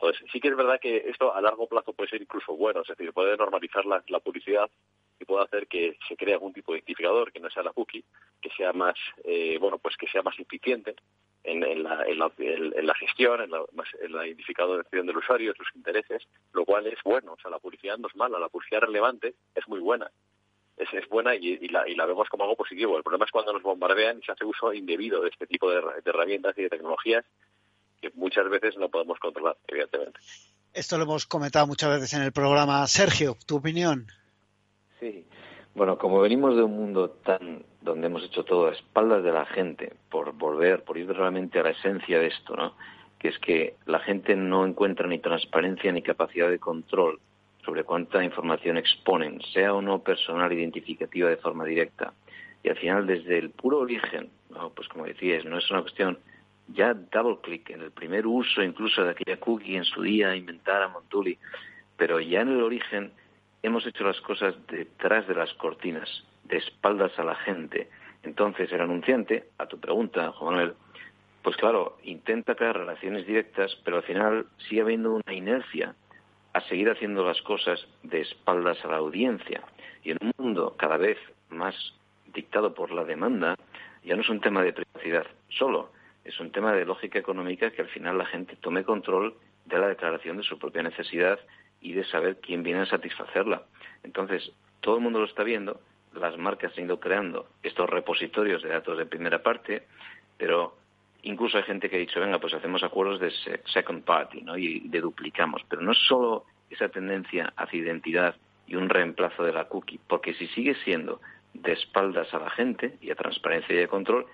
[0.00, 2.88] Entonces, sí que es verdad que esto a largo plazo puede ser incluso bueno, es
[2.88, 4.70] decir, puede normalizar la, publicidad
[5.18, 8.04] y puede hacer que se cree algún tipo de identificador que no sea la cookie,
[8.40, 10.94] que sea más, eh, bueno, pues que sea más eficiente
[11.42, 13.64] en, la, en, la, en la, gestión, en la,
[14.00, 16.22] en la identificación del usuario, sus intereses,
[16.52, 17.32] lo cual es bueno.
[17.32, 20.10] O sea, la publicidad no es mala, la publicidad relevante es muy buena.
[20.76, 22.96] Es, es buena y, la, y la vemos como algo positivo.
[22.96, 25.82] El problema es cuando nos bombardean y se hace uso indebido de este tipo de
[26.04, 27.24] herramientas y de tecnologías
[28.00, 30.18] que muchas veces no podemos controlar, evidentemente.
[30.72, 32.86] Esto lo hemos comentado muchas veces en el programa.
[32.86, 34.06] Sergio, ¿tu opinión?
[35.00, 35.26] Sí.
[35.74, 39.46] Bueno, como venimos de un mundo tan donde hemos hecho todo a espaldas de la
[39.46, 42.74] gente, por volver, por ir realmente a la esencia de esto, ¿no?
[43.18, 47.20] Que es que la gente no encuentra ni transparencia ni capacidad de control
[47.64, 52.12] sobre cuánta información exponen, sea o no personal identificativa de forma directa.
[52.62, 54.70] Y al final, desde el puro origen, ¿no?
[54.70, 56.18] pues como decías, no es una cuestión
[56.68, 60.88] ya double click en el primer uso incluso de aquella cookie en su día inventada
[60.88, 61.38] Montuli,
[61.96, 63.12] pero ya en el origen
[63.62, 67.88] hemos hecho las cosas detrás de las cortinas, de espaldas a la gente.
[68.22, 70.74] Entonces el anunciante, a tu pregunta, Juan Manuel,
[71.42, 75.94] pues claro, intenta crear relaciones directas, pero al final sigue habiendo una inercia
[76.52, 79.62] a seguir haciendo las cosas de espaldas a la audiencia.
[80.02, 81.18] Y en un mundo cada vez
[81.50, 81.74] más
[82.32, 83.56] dictado por la demanda,
[84.04, 85.90] ya no es un tema de privacidad solo,
[86.28, 89.88] es un tema de lógica económica que al final la gente tome control de la
[89.88, 91.38] declaración de su propia necesidad
[91.80, 93.62] y de saber quién viene a satisfacerla.
[94.02, 95.80] Entonces, todo el mundo lo está viendo,
[96.14, 99.84] las marcas han ido creando estos repositorios de datos de primera parte,
[100.36, 100.76] pero
[101.22, 103.32] incluso hay gente que ha dicho, venga, pues hacemos acuerdos de
[103.72, 104.58] second party, ¿no?
[104.58, 105.62] Y de duplicamos.
[105.66, 108.36] Pero no es solo esa tendencia hacia identidad
[108.66, 111.22] y un reemplazo de la cookie, porque si sigue siendo
[111.54, 114.26] de espaldas a la gente y a transparencia y a control,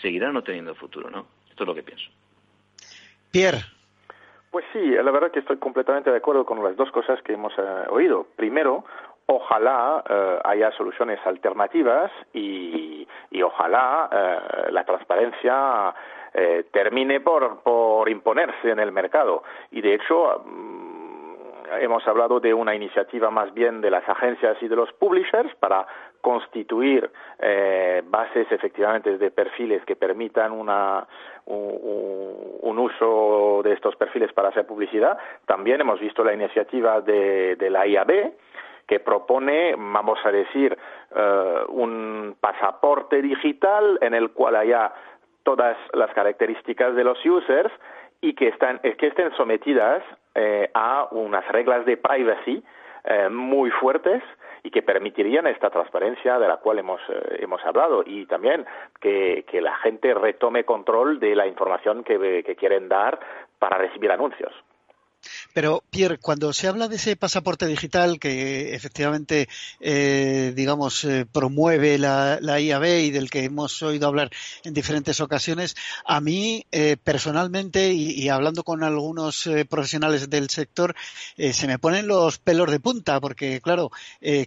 [0.00, 1.26] seguirá no teniendo futuro, ¿no?
[1.48, 2.10] Esto es lo que pienso.
[3.30, 3.60] Pierre.
[4.50, 7.52] Pues sí, la verdad que estoy completamente de acuerdo con las dos cosas que hemos
[7.58, 8.26] eh, oído.
[8.36, 8.84] Primero,
[9.26, 13.06] ojalá eh, haya soluciones alternativas y,
[13.42, 15.94] ojalá eh, la transparencia
[16.72, 19.42] termine por, por imponerse en el mercado.
[19.72, 20.77] Y de hecho, mm,
[21.80, 25.86] hemos hablado de una iniciativa más bien de las agencias y de los publishers para
[26.20, 31.06] constituir eh, bases efectivamente de perfiles que permitan una,
[31.46, 35.18] un, uso de estos perfiles para hacer publicidad.
[35.46, 38.32] También hemos visto la iniciativa de, la IAB
[38.86, 40.76] que propone, vamos a decir,
[41.14, 44.92] eh, un pasaporte digital en el cual haya
[45.42, 47.72] todas las características de los users
[48.20, 50.02] y que, están, que estén sometidas
[50.34, 52.62] eh, a unas reglas de privacy
[53.30, 54.22] muy fuertes
[54.62, 58.66] y que permitirían esta transparencia de la cual hemos, eh, hemos hablado y también
[59.00, 63.18] que, que, la gente retome control de la información que, que quieren dar
[63.58, 64.52] para recibir anuncios.
[65.52, 69.48] Pero, Pierre, cuando se habla de ese pasaporte digital que efectivamente,
[69.80, 74.30] eh, digamos, eh, promueve la, IAB y del que hemos oído hablar
[74.64, 80.94] en diferentes ocasiones, a mí eh, personalmente y, hablando con algunos profesionales del sector,
[81.36, 83.90] se me ponen los pelos de punta porque, claro,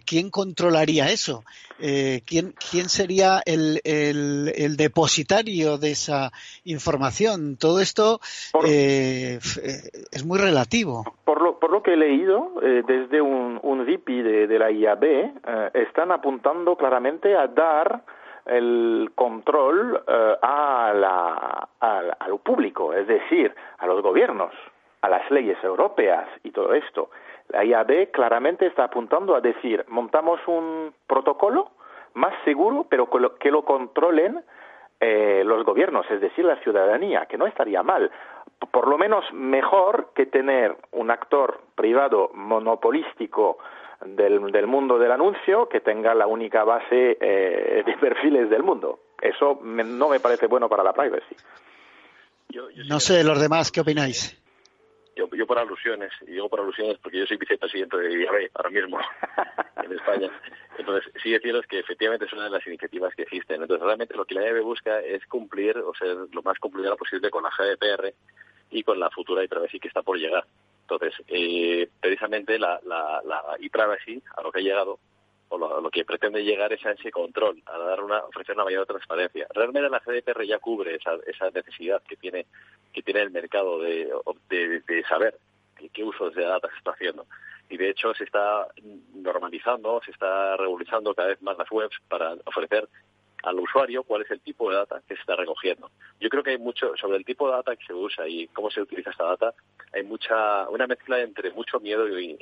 [0.04, 1.44] ¿quién controlaría eso?
[1.78, 6.32] ¿quién, ¿Quién sería el, el, depositario de esa
[6.64, 7.56] información?
[7.56, 8.20] Todo esto
[8.62, 10.71] es muy relativo.
[11.24, 15.30] Por lo, por lo que he leído, eh, desde un, un de, la IAB, eh,
[15.74, 18.00] están apuntando claramente a dar
[18.46, 24.54] el control eh, a, la, a, lo público, es decir, a los gobiernos,
[25.02, 27.10] a las leyes europeas y todo esto.
[27.50, 31.72] La IAB claramente está apuntando a decir, montamos un protocolo
[32.14, 34.42] más seguro, pero que lo, controlen
[35.00, 38.10] los gobiernos, es decir, la ciudadanía, que no estaría mal
[38.70, 43.58] por lo menos mejor que tener un actor privado monopolístico
[44.04, 49.00] del, del mundo del anuncio que tenga la única base eh, de perfiles del mundo.
[49.20, 51.36] Eso no me parece bueno para la privacy.
[52.88, 54.38] no sé, los demás, ¿qué opináis?
[55.14, 58.70] Yo, yo por alusiones, y digo por alusiones porque yo soy vicepresidente de IAB ahora
[58.70, 58.98] mismo
[59.84, 60.30] en España.
[60.78, 63.60] Entonces, sí decirlo es que efectivamente es una de las iniciativas que existen.
[63.60, 67.30] Entonces, realmente lo que la IAB busca es cumplir, o ser lo más cumplida posible
[67.30, 68.14] con la GDPR
[68.72, 70.44] y con la futura e-privacy que está por llegar.
[70.82, 74.98] Entonces, eh, precisamente la, la, la e-privacy, a lo que ha llegado,
[75.52, 78.86] o lo, que pretende llegar es a ese control, a dar una, ofrecer una mayor
[78.86, 79.46] transparencia.
[79.50, 82.46] Realmente la GDPR ya cubre esa, esa necesidad que tiene,
[82.90, 84.10] que tiene el mercado de,
[84.48, 85.38] de, saber
[85.92, 87.26] qué, uso de datos se está haciendo.
[87.68, 88.68] Y de hecho se está
[89.14, 92.88] normalizando, se está regularizando cada vez más las webs para ofrecer
[93.42, 95.90] al usuario cuál es el tipo de data que se está recogiendo.
[96.20, 98.70] Yo creo que hay mucho sobre el tipo de data que se usa y cómo
[98.70, 99.54] se utiliza esta data.
[99.92, 102.36] Hay mucha una mezcla entre mucho miedo y,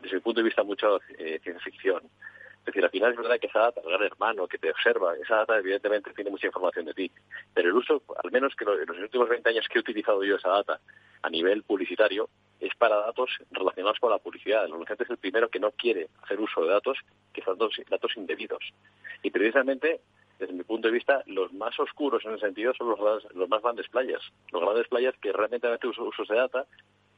[0.00, 2.02] desde mi punto de vista mucha eh, ciencia ficción.
[2.66, 5.14] Es decir, al final es verdad que esa data, el gran hermano que te observa,
[5.16, 7.12] esa data evidentemente tiene mucha información de ti.
[7.54, 10.34] Pero el uso, al menos que en los últimos 20 años que he utilizado yo
[10.34, 10.80] esa data
[11.22, 12.28] a nivel publicitario,
[12.58, 14.64] es para datos relacionados con la publicidad.
[14.64, 16.98] El anunciante es el primero que no quiere hacer uso de datos
[17.32, 18.72] que son datos indebidos.
[19.22, 20.00] Y precisamente
[20.38, 23.62] desde mi punto de vista, los más oscuros en ese sentido son los, los más
[23.62, 24.22] grandes playas.
[24.52, 26.66] Los grandes playas que realmente hacen usos de data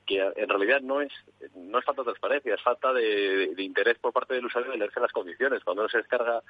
[0.09, 1.13] que en realidad no es
[1.55, 5.01] no es falta de transparencia, es falta de, interés por parte del usuario de leerse
[5.01, 5.63] las condiciones.
[5.63, 6.43] Cuando uno se descarga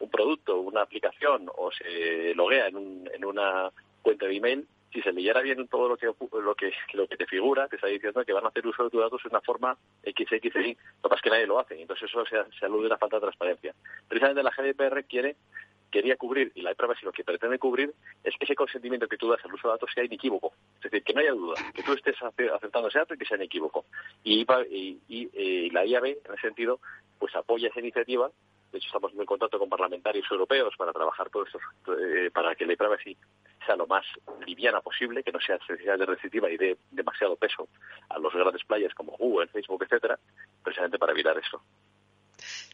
[0.00, 3.70] un producto, una aplicación o se loguea en, un, en una
[4.02, 7.26] cuenta de email, si se leyera bien todo lo que lo que lo que te
[7.26, 9.76] figura, te está diciendo que van a hacer uso de tus datos de una forma
[10.04, 12.90] XXI, lo que pasa es que nadie lo hace, entonces eso se, se alude a
[12.90, 13.74] la falta de transparencia.
[14.08, 15.36] Precisamente la GDPR quiere
[15.94, 19.16] quería cubrir, y la prueba si lo que pretende cubrir, es que ese consentimiento que
[19.16, 20.52] tú das al uso de datos sea inequívoco.
[20.78, 23.36] Es decir, que no haya duda, que tú estés aceptando ese dato y que sea
[23.36, 23.84] inequívoco.
[24.24, 24.44] Y,
[25.08, 26.80] y, eh, la IAB, en ese sentido,
[27.20, 28.28] pues apoya esa iniciativa.
[28.72, 31.60] De hecho, estamos en contacto con parlamentarios europeos para trabajar todo esto,
[31.96, 33.16] eh, para que la privacy
[33.64, 34.04] sea lo más
[34.44, 37.68] liviana posible, que no sea excesivamente restrictiva y dé demasiado peso
[38.08, 40.18] a los grandes playas como Google, Facebook, etcétera,
[40.64, 41.62] precisamente para evitar eso.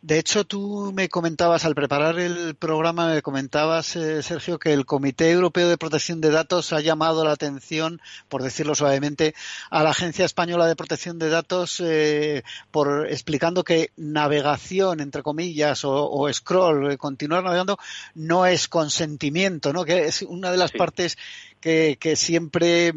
[0.03, 4.87] De hecho, tú me comentabas, al preparar el programa, me comentabas, eh, Sergio, que el
[4.87, 9.35] Comité Europeo de Protección de Datos ha llamado la atención, por decirlo suavemente,
[9.69, 15.83] a la Agencia Española de Protección de Datos eh, por explicando que navegación, entre comillas,
[15.85, 17.79] o, scroll, eh, continuar navegando,
[18.15, 19.85] no es consentimiento, ¿no?
[19.85, 21.19] Que es una de las partes
[21.61, 22.93] que, siempre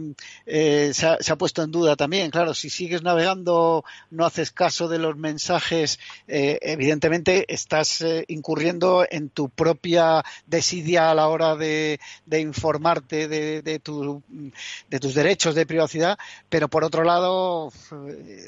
[0.46, 2.32] eh, se, ha, puesto en duda también.
[2.32, 9.06] Claro, si sigues navegando, no haces caso de los mensajes, eh, evidentemente estás eh, incurriendo
[9.10, 12.00] en tu propia desidia a la hora de,
[12.32, 16.18] informarte de, de, tus derechos de privacidad,
[16.50, 17.72] pero por otro lado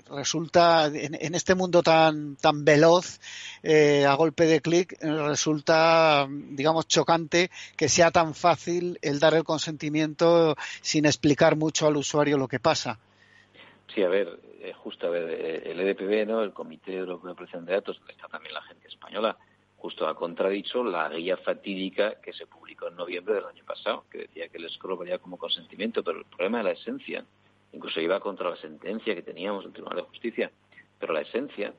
[0.09, 3.20] resulta en, este mundo tan, tan veloz,
[3.63, 10.05] a golpe de clic, resulta, digamos, chocante que sea tan fácil el dar el consentimiento
[10.82, 12.99] sin explicar mucho al usuario lo que pasa.
[13.93, 16.41] Sí, a ver, eh, justo a ver, eh, el EDPB, ¿no?
[16.41, 19.38] el Comité de Protección de Datos, donde está también la gente española,
[19.78, 24.20] justo ha contradicho la guía fatídica que se publicó en noviembre del año pasado, que
[24.20, 27.24] decía que el scroll valía como consentimiento, pero el problema de la esencia,
[27.72, 30.51] incluso iba contra la sentencia que teníamos del Tribunal de Justicia,
[30.99, 31.74] pero la esencia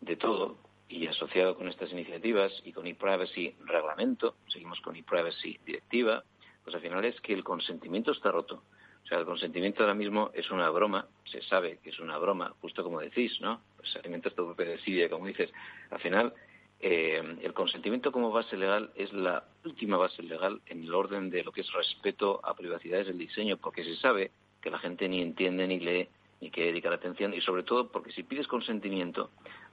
[0.00, 0.56] de todo,
[0.88, 6.24] y asociado con estas iniciativas y con e-privacy reglamento, seguimos con e-privacy directiva,
[6.64, 8.62] pues al final es que el consentimiento está roto.
[9.04, 12.54] O sea, el consentimiento ahora mismo es una broma, se sabe que es una broma,
[12.62, 13.60] justo como decís, ¿no?
[13.76, 15.52] Pues se alimenta propia desidia, como dices.
[15.90, 16.32] Al final,
[16.80, 21.44] eh, el consentimiento como base legal es la última base legal en el orden de
[21.44, 24.30] lo que es respeto a privacidades del diseño, porque se sabe
[24.62, 26.08] que la gente ni entiende, ni lee,
[26.40, 29.30] ni quiere dedicar atención, y sobre todo porque si pides consentimiento,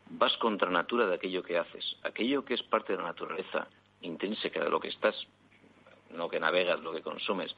[0.10, 1.98] vas contra natura de aquello que haces.
[2.04, 3.68] Aquello que es parte de la naturaleza
[4.02, 5.16] intrínseca de lo que estás,
[6.16, 7.56] lo que navegas, lo que consumes,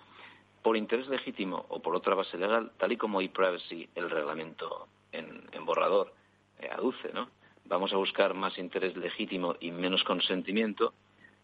[0.61, 5.43] por interés legítimo o por otra base legal, tal y como e-privacy, el reglamento en,
[5.65, 6.13] borrador,
[6.59, 7.29] eh, aduce, ¿no?
[7.65, 10.93] Vamos a buscar más interés legítimo y menos consentimiento,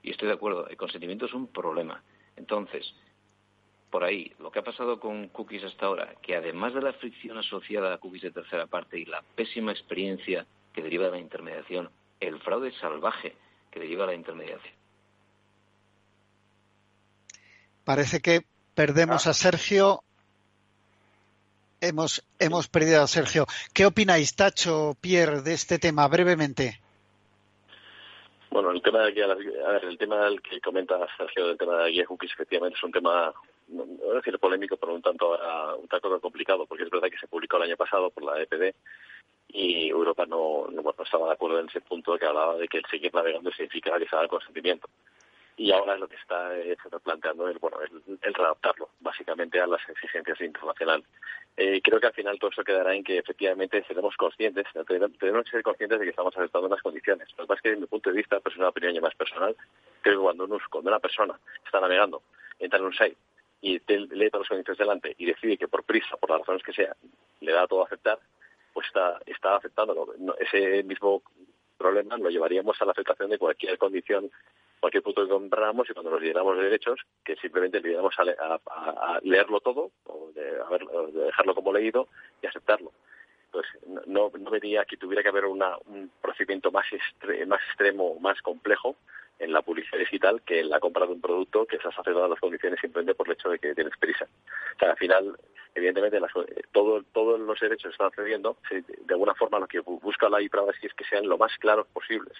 [0.01, 2.01] y estoy de acuerdo, el consentimiento es un problema.
[2.37, 2.93] Entonces,
[3.89, 7.37] por ahí, lo que ha pasado con cookies hasta ahora, que además de la fricción
[7.37, 11.89] asociada a cookies de tercera parte y la pésima experiencia que deriva de la intermediación,
[12.19, 13.35] el fraude salvaje
[13.71, 14.78] que deriva de la intermediación.
[17.89, 18.41] Parece que
[18.75, 19.31] Perdemos ah.
[19.31, 20.03] a Sergio.
[21.81, 23.47] Hemos, hemos perdido a Sergio.
[23.73, 26.79] ¿Qué opináis, Tacho, Pierre, de este tema, brevemente?
[28.51, 31.89] Bueno, el tema de a ver, el tema del que comenta Sergio del tema de
[31.89, 33.33] guía cookies efectivamente es un tema,
[33.69, 35.37] no voy a decir polémico, pero un tanto,
[35.81, 38.75] un tanto complicado, porque es verdad que se publicó el año pasado por la EPD
[39.47, 42.85] y Europa no, no, estaba de acuerdo en ese punto que hablaba de que el
[42.85, 44.87] seguir navegando significa realizar el consentimiento
[45.59, 49.81] y ahora lo que está, eh, planteando es bueno el, el, readaptarlo básicamente a las
[49.89, 51.05] exigencias internacionales.
[51.57, 55.51] Eh, creo que al final todo eso quedará en que efectivamente seremos conscientes, tenemos que
[55.51, 57.27] ser conscientes de que estamos aceptando unas condiciones.
[57.37, 59.01] Lo que pasa es que desde mi punto de vista, pues es una opinión ya
[59.01, 59.53] más personal,
[60.01, 62.21] creo que cuando, cuando una persona está navegando,
[62.57, 63.17] entra en un site
[63.61, 66.71] y lee todas las condiciones delante y decide que por prisa, por las razones que
[66.71, 66.95] sea,
[67.41, 68.17] le da todo a aceptar,
[68.71, 71.21] pues está, está aceptando ese mismo
[71.77, 74.29] problema lo llevaríamos a la aceptación de cualquier condición
[74.79, 79.19] cualquier punto que compráramos y cuando nos diéramos de derechos, que simplemente le diéramos a,
[79.23, 82.07] leerlo todo, o de, dejarlo como leído
[82.41, 82.91] y aceptarlo.
[83.45, 83.71] Entonces,
[84.05, 86.85] no, no vería que tuviera que haber un procedimiento más,
[87.47, 88.95] más extremo, más complejo
[89.39, 92.39] en la publicidad digital que en la compra de un producto que estás haciendo las
[92.39, 94.27] condiciones simplemente por el hecho de que tienes prisa.
[94.75, 95.39] O sea, al final,
[95.75, 96.31] evidentemente, las,
[96.71, 98.57] todo, todos los derechos están cediendo.
[98.69, 102.37] De alguna forma, lo que busca la e-privacy es que sean lo más claros posibles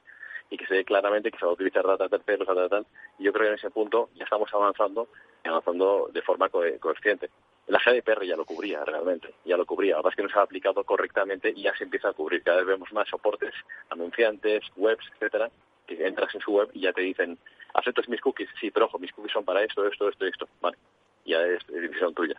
[0.49, 2.84] y que se ve claramente que se va a utilizar data terceros, data.
[3.17, 5.07] Y yo creo que en ese punto ya estamos avanzando
[5.43, 7.30] avanzando de forma consciente.
[7.67, 9.97] La GDPR ya lo cubría realmente, ya lo cubría.
[9.97, 12.41] Lo que no se ha aplicado correctamente y ya se empieza a cubrir.
[12.43, 13.53] Cada vez vemos más soportes,
[13.89, 15.49] anunciantes, webs, etcétera,
[15.86, 17.38] que entras en su web y ya te dicen,
[17.73, 20.47] aceptas mis cookies, sí, pero ojo, mis cookies son para esto, esto, esto esto.
[20.61, 20.77] Vale,
[21.25, 22.36] ya es decisión tuya.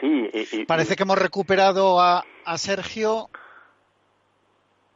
[0.00, 3.30] Sí, y, parece que hemos recuperado a, a Sergio.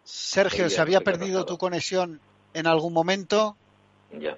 [0.05, 2.21] Sergio, ¿se había perdido tu conexión
[2.55, 3.57] en algún momento?
[4.13, 4.37] Ya.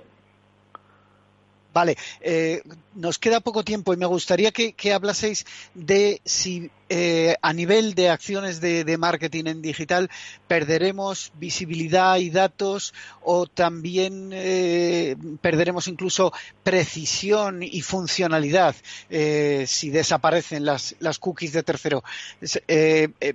[1.73, 2.62] Vale, eh,
[2.95, 8.11] nos queda poco tiempo y me gustaría que, hablaseis de si eh, a nivel de
[8.11, 10.11] acciones de, marketing en digital
[10.47, 12.93] perderemos visibilidad y datos
[13.23, 18.75] o también eh, perderemos incluso precisión y funcionalidad
[19.09, 22.03] si desaparecen las, las cookies de tercero.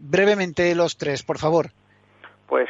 [0.01, 1.71] brevemente los tres, por favor.
[2.47, 2.69] Pues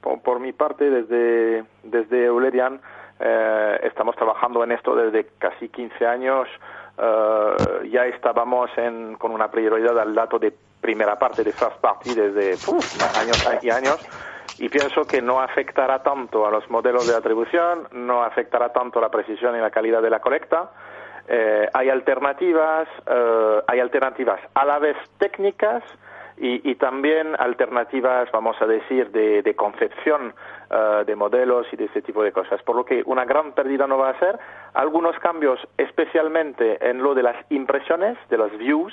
[0.00, 2.80] por, mi parte, desde, desde Eulerian,
[3.20, 6.48] eh, estamos trabajando en esto desde casi 15 años.
[6.98, 12.14] Eh, ya estábamos en, con una prioridad al dato de primera parte de first party
[12.14, 12.50] desde
[13.18, 13.98] años y años
[14.58, 19.02] y pienso que no afectará tanto a los modelos de atribución, no afectará tanto a
[19.02, 20.70] la precisión y la calidad de la colecta.
[21.26, 22.86] Eh, hay alternativas,
[23.66, 25.82] hay alternativas a la vez técnicas
[26.36, 30.34] y, también alternativas, vamos a decir, de, concepción
[30.70, 32.60] eh, de modelos y de ese tipo de cosas.
[32.62, 34.38] Por lo que una gran pérdida no va a ser.
[34.74, 38.92] Algunos cambios, especialmente en lo de las impresiones, de las views,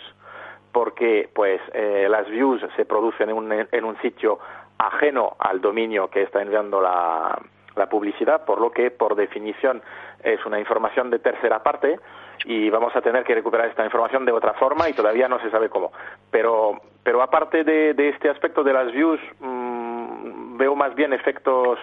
[0.71, 4.39] porque pues eh, las views se producen en un, en un sitio
[4.77, 7.39] ajeno al dominio que está enviando la,
[7.75, 9.81] la publicidad, por lo que por definición
[10.23, 11.99] es una información de tercera parte
[12.45, 15.49] y vamos a tener que recuperar esta información de otra forma y todavía no se
[15.51, 15.91] sabe cómo.
[16.29, 21.79] Pero, pero aparte de, de este aspecto de las views, mmm, veo más bien efectos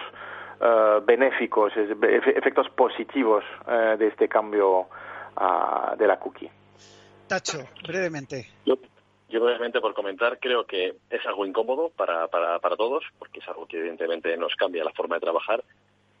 [0.61, 6.49] uh, benéficos, efectos positivos uh, de este cambio uh, de la cookie.
[7.27, 8.47] Tacho, brevemente.
[8.65, 8.75] Yo,
[9.29, 13.47] yo, brevemente por comentar, creo que es algo incómodo para, para, para todos, porque es
[13.47, 15.63] algo que evidentemente nos cambia la forma de trabajar.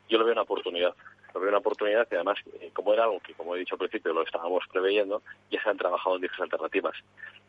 [0.07, 0.95] Yo lo veo una oportunidad
[1.33, 3.79] lo veo una oportunidad que además, eh, como era algo que, como he dicho al
[3.79, 6.95] principio, lo estábamos preveyendo, ya se han trabajado en diversas alternativas.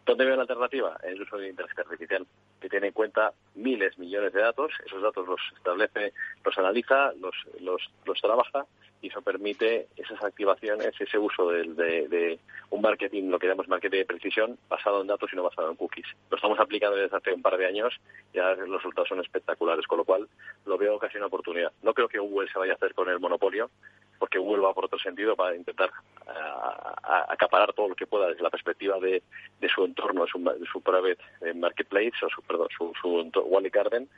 [0.04, 0.96] ¿Dónde veo la alternativa?
[1.02, 2.26] En el uso de inteligencia artificial,
[2.60, 6.12] que tiene en cuenta miles, millones de datos, esos datos los establece,
[6.44, 8.66] los analiza, los, los, los trabaja
[9.02, 12.38] y eso permite esas activaciones, ese uso de, de, de,
[12.70, 15.76] un marketing, lo que llamamos marketing de precisión, basado en datos y no basado en
[15.76, 16.06] cookies.
[16.30, 17.98] Lo estamos aplicando desde hace un par de años
[18.32, 20.28] y ya los resultados son espectaculares, con lo cual
[20.66, 21.72] lo veo casi una oportunidad.
[21.82, 23.70] No creo que Google se vaya a hacer con el monopolio,
[24.18, 25.90] porque Google va por otro sentido para intentar
[26.26, 29.22] uh, acaparar todo lo que pueda desde la perspectiva de,
[29.60, 33.40] de su entorno, de su, de su private eh, marketplace o su, perdón, su, su
[33.46, 34.08] Wally Garden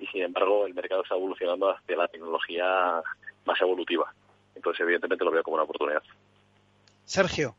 [0.00, 3.02] y sin embargo el mercado está evolucionando hacia la tecnología
[3.48, 4.12] más evolutiva.
[4.54, 6.02] Entonces, evidentemente, lo veo como una oportunidad.
[7.04, 7.54] Sergio.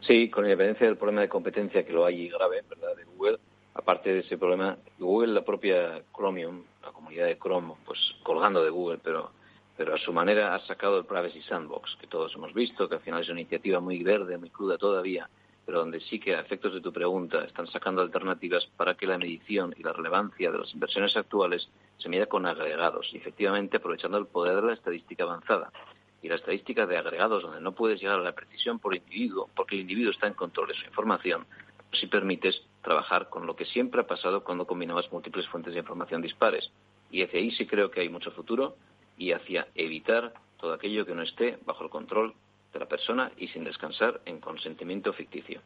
[0.00, 3.38] Sí, con independencia del problema de competencia que lo hay grave, ¿verdad?, de Google,
[3.74, 8.70] aparte de ese problema, Google, la propia Chromium, la comunidad de Chrome, pues colgando de
[8.70, 9.30] Google, pero,
[9.76, 13.00] pero a su manera ha sacado el Privacy Sandbox, que todos hemos visto, que al
[13.00, 15.28] final es una iniciativa muy verde, muy cruda todavía,
[15.64, 19.18] pero donde sí que a efectos de tu pregunta están sacando alternativas para que la
[19.18, 24.18] medición y la relevancia de las inversiones actuales se mida con agregados y efectivamente aprovechando
[24.18, 25.72] el poder de la estadística avanzada.
[26.20, 29.74] Y la estadística de agregados, donde no puedes llegar a la precisión por individuo, porque
[29.74, 31.46] el individuo está en control de su información,
[31.92, 36.22] si permites trabajar con lo que siempre ha pasado cuando combinabas múltiples fuentes de información
[36.22, 36.70] dispares.
[37.10, 38.76] Y hacia ahí sí creo que hay mucho futuro
[39.18, 42.34] y hacia evitar todo aquello que no esté bajo el control
[42.72, 45.60] de la persona y sin descansar en consentimiento ficticio.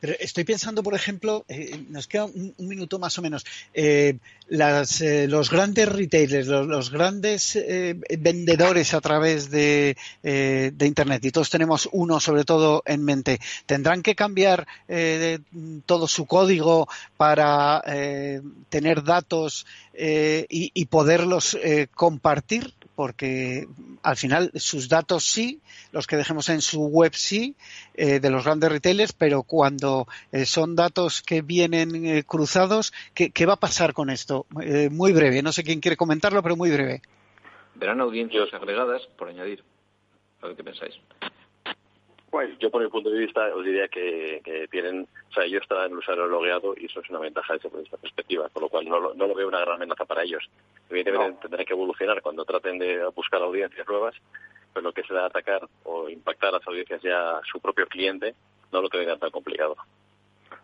[0.00, 4.16] Pero estoy pensando, por ejemplo, eh, nos queda un, minuto más o menos, eh,
[4.48, 11.88] eh, los grandes retailers, los, grandes eh, vendedores a través de, Internet, y todos tenemos
[11.92, 14.66] uno sobre todo en mente, ¿tendrán que cambiar
[15.84, 17.82] todo su código para
[18.70, 19.66] tener datos
[20.00, 21.58] y, y, poderlos
[21.94, 22.74] compartir?
[23.00, 23.66] porque
[24.02, 27.56] al final sus datos sí, los que dejemos en su web sí,
[27.94, 33.30] eh, de los grandes retailers, pero cuando eh, son datos que vienen eh, cruzados, ¿qué,
[33.30, 34.44] ¿qué, va a pasar con esto?
[34.62, 37.00] Eh, muy breve, no sé quién quiere comentarlo, pero muy breve.
[37.74, 39.64] Verán audiencias agregadas, por añadir,
[40.42, 40.94] a ver qué pensáis.
[42.30, 45.62] Pues yo por mi punto de vista os diría que, que tienen, o sea, ellos
[45.62, 48.68] están en el usuario logueado y eso es una ventaja desde esta perspectiva, con lo
[48.68, 50.48] cual no lo, no lo veo una gran amenaza para ellos.
[50.88, 51.40] Evidentemente no.
[51.40, 54.14] tendrán que evolucionar cuando traten de buscar audiencias nuevas,
[54.72, 58.34] pero lo que será atacar o impactar a las audiencias ya su propio cliente
[58.70, 59.76] no lo tendrán tan complicado.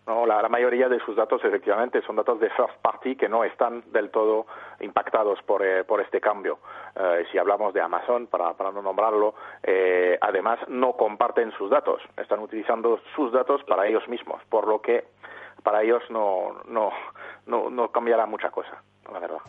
[0.06, 3.82] No, la, mayoría de sus datos efectivamente son datos de first party que no están
[3.90, 4.46] del todo
[4.78, 6.60] impactados por, eh, por este cambio.
[6.94, 9.34] Eh, si hablamos de Amazon, para, para no nombrarlo,
[9.64, 14.80] eh, además no comparten sus datos, están utilizando sus datos para ellos mismos, por lo
[14.80, 15.04] que
[15.64, 16.92] para ellos no, no,
[17.46, 18.80] no, no cambiará mucha cosa,
[19.12, 19.40] la verdad.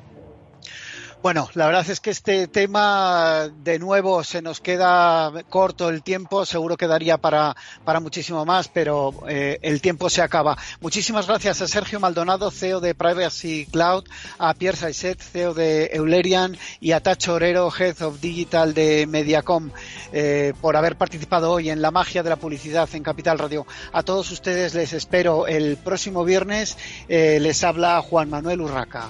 [1.23, 6.45] Bueno, la verdad es que este tema, de nuevo, se nos queda corto el tiempo,
[6.45, 10.57] seguro quedaría para, para muchísimo más, pero eh, el tiempo se acaba.
[10.79, 14.05] Muchísimas gracias a Sergio Maldonado, CEO de Privacy Cloud,
[14.37, 19.71] a Pierre Saisset, CEO de Eulerian, y a Tacho Orero, Head of Digital de Mediacom,
[20.13, 23.65] eh, por haber participado hoy en la magia de la publicidad en Capital Radio.
[23.91, 26.77] A todos ustedes les espero el próximo viernes.
[27.09, 29.09] Eh, les habla Juan Manuel Urraca.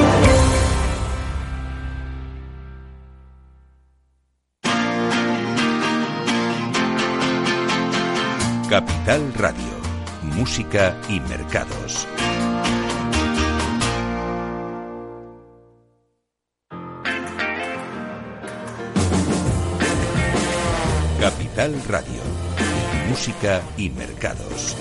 [9.11, 12.07] Capital Radio, Música y Mercados.
[21.19, 22.21] Capital Radio,
[23.09, 24.77] Música y Mercados.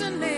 [0.00, 0.37] listening.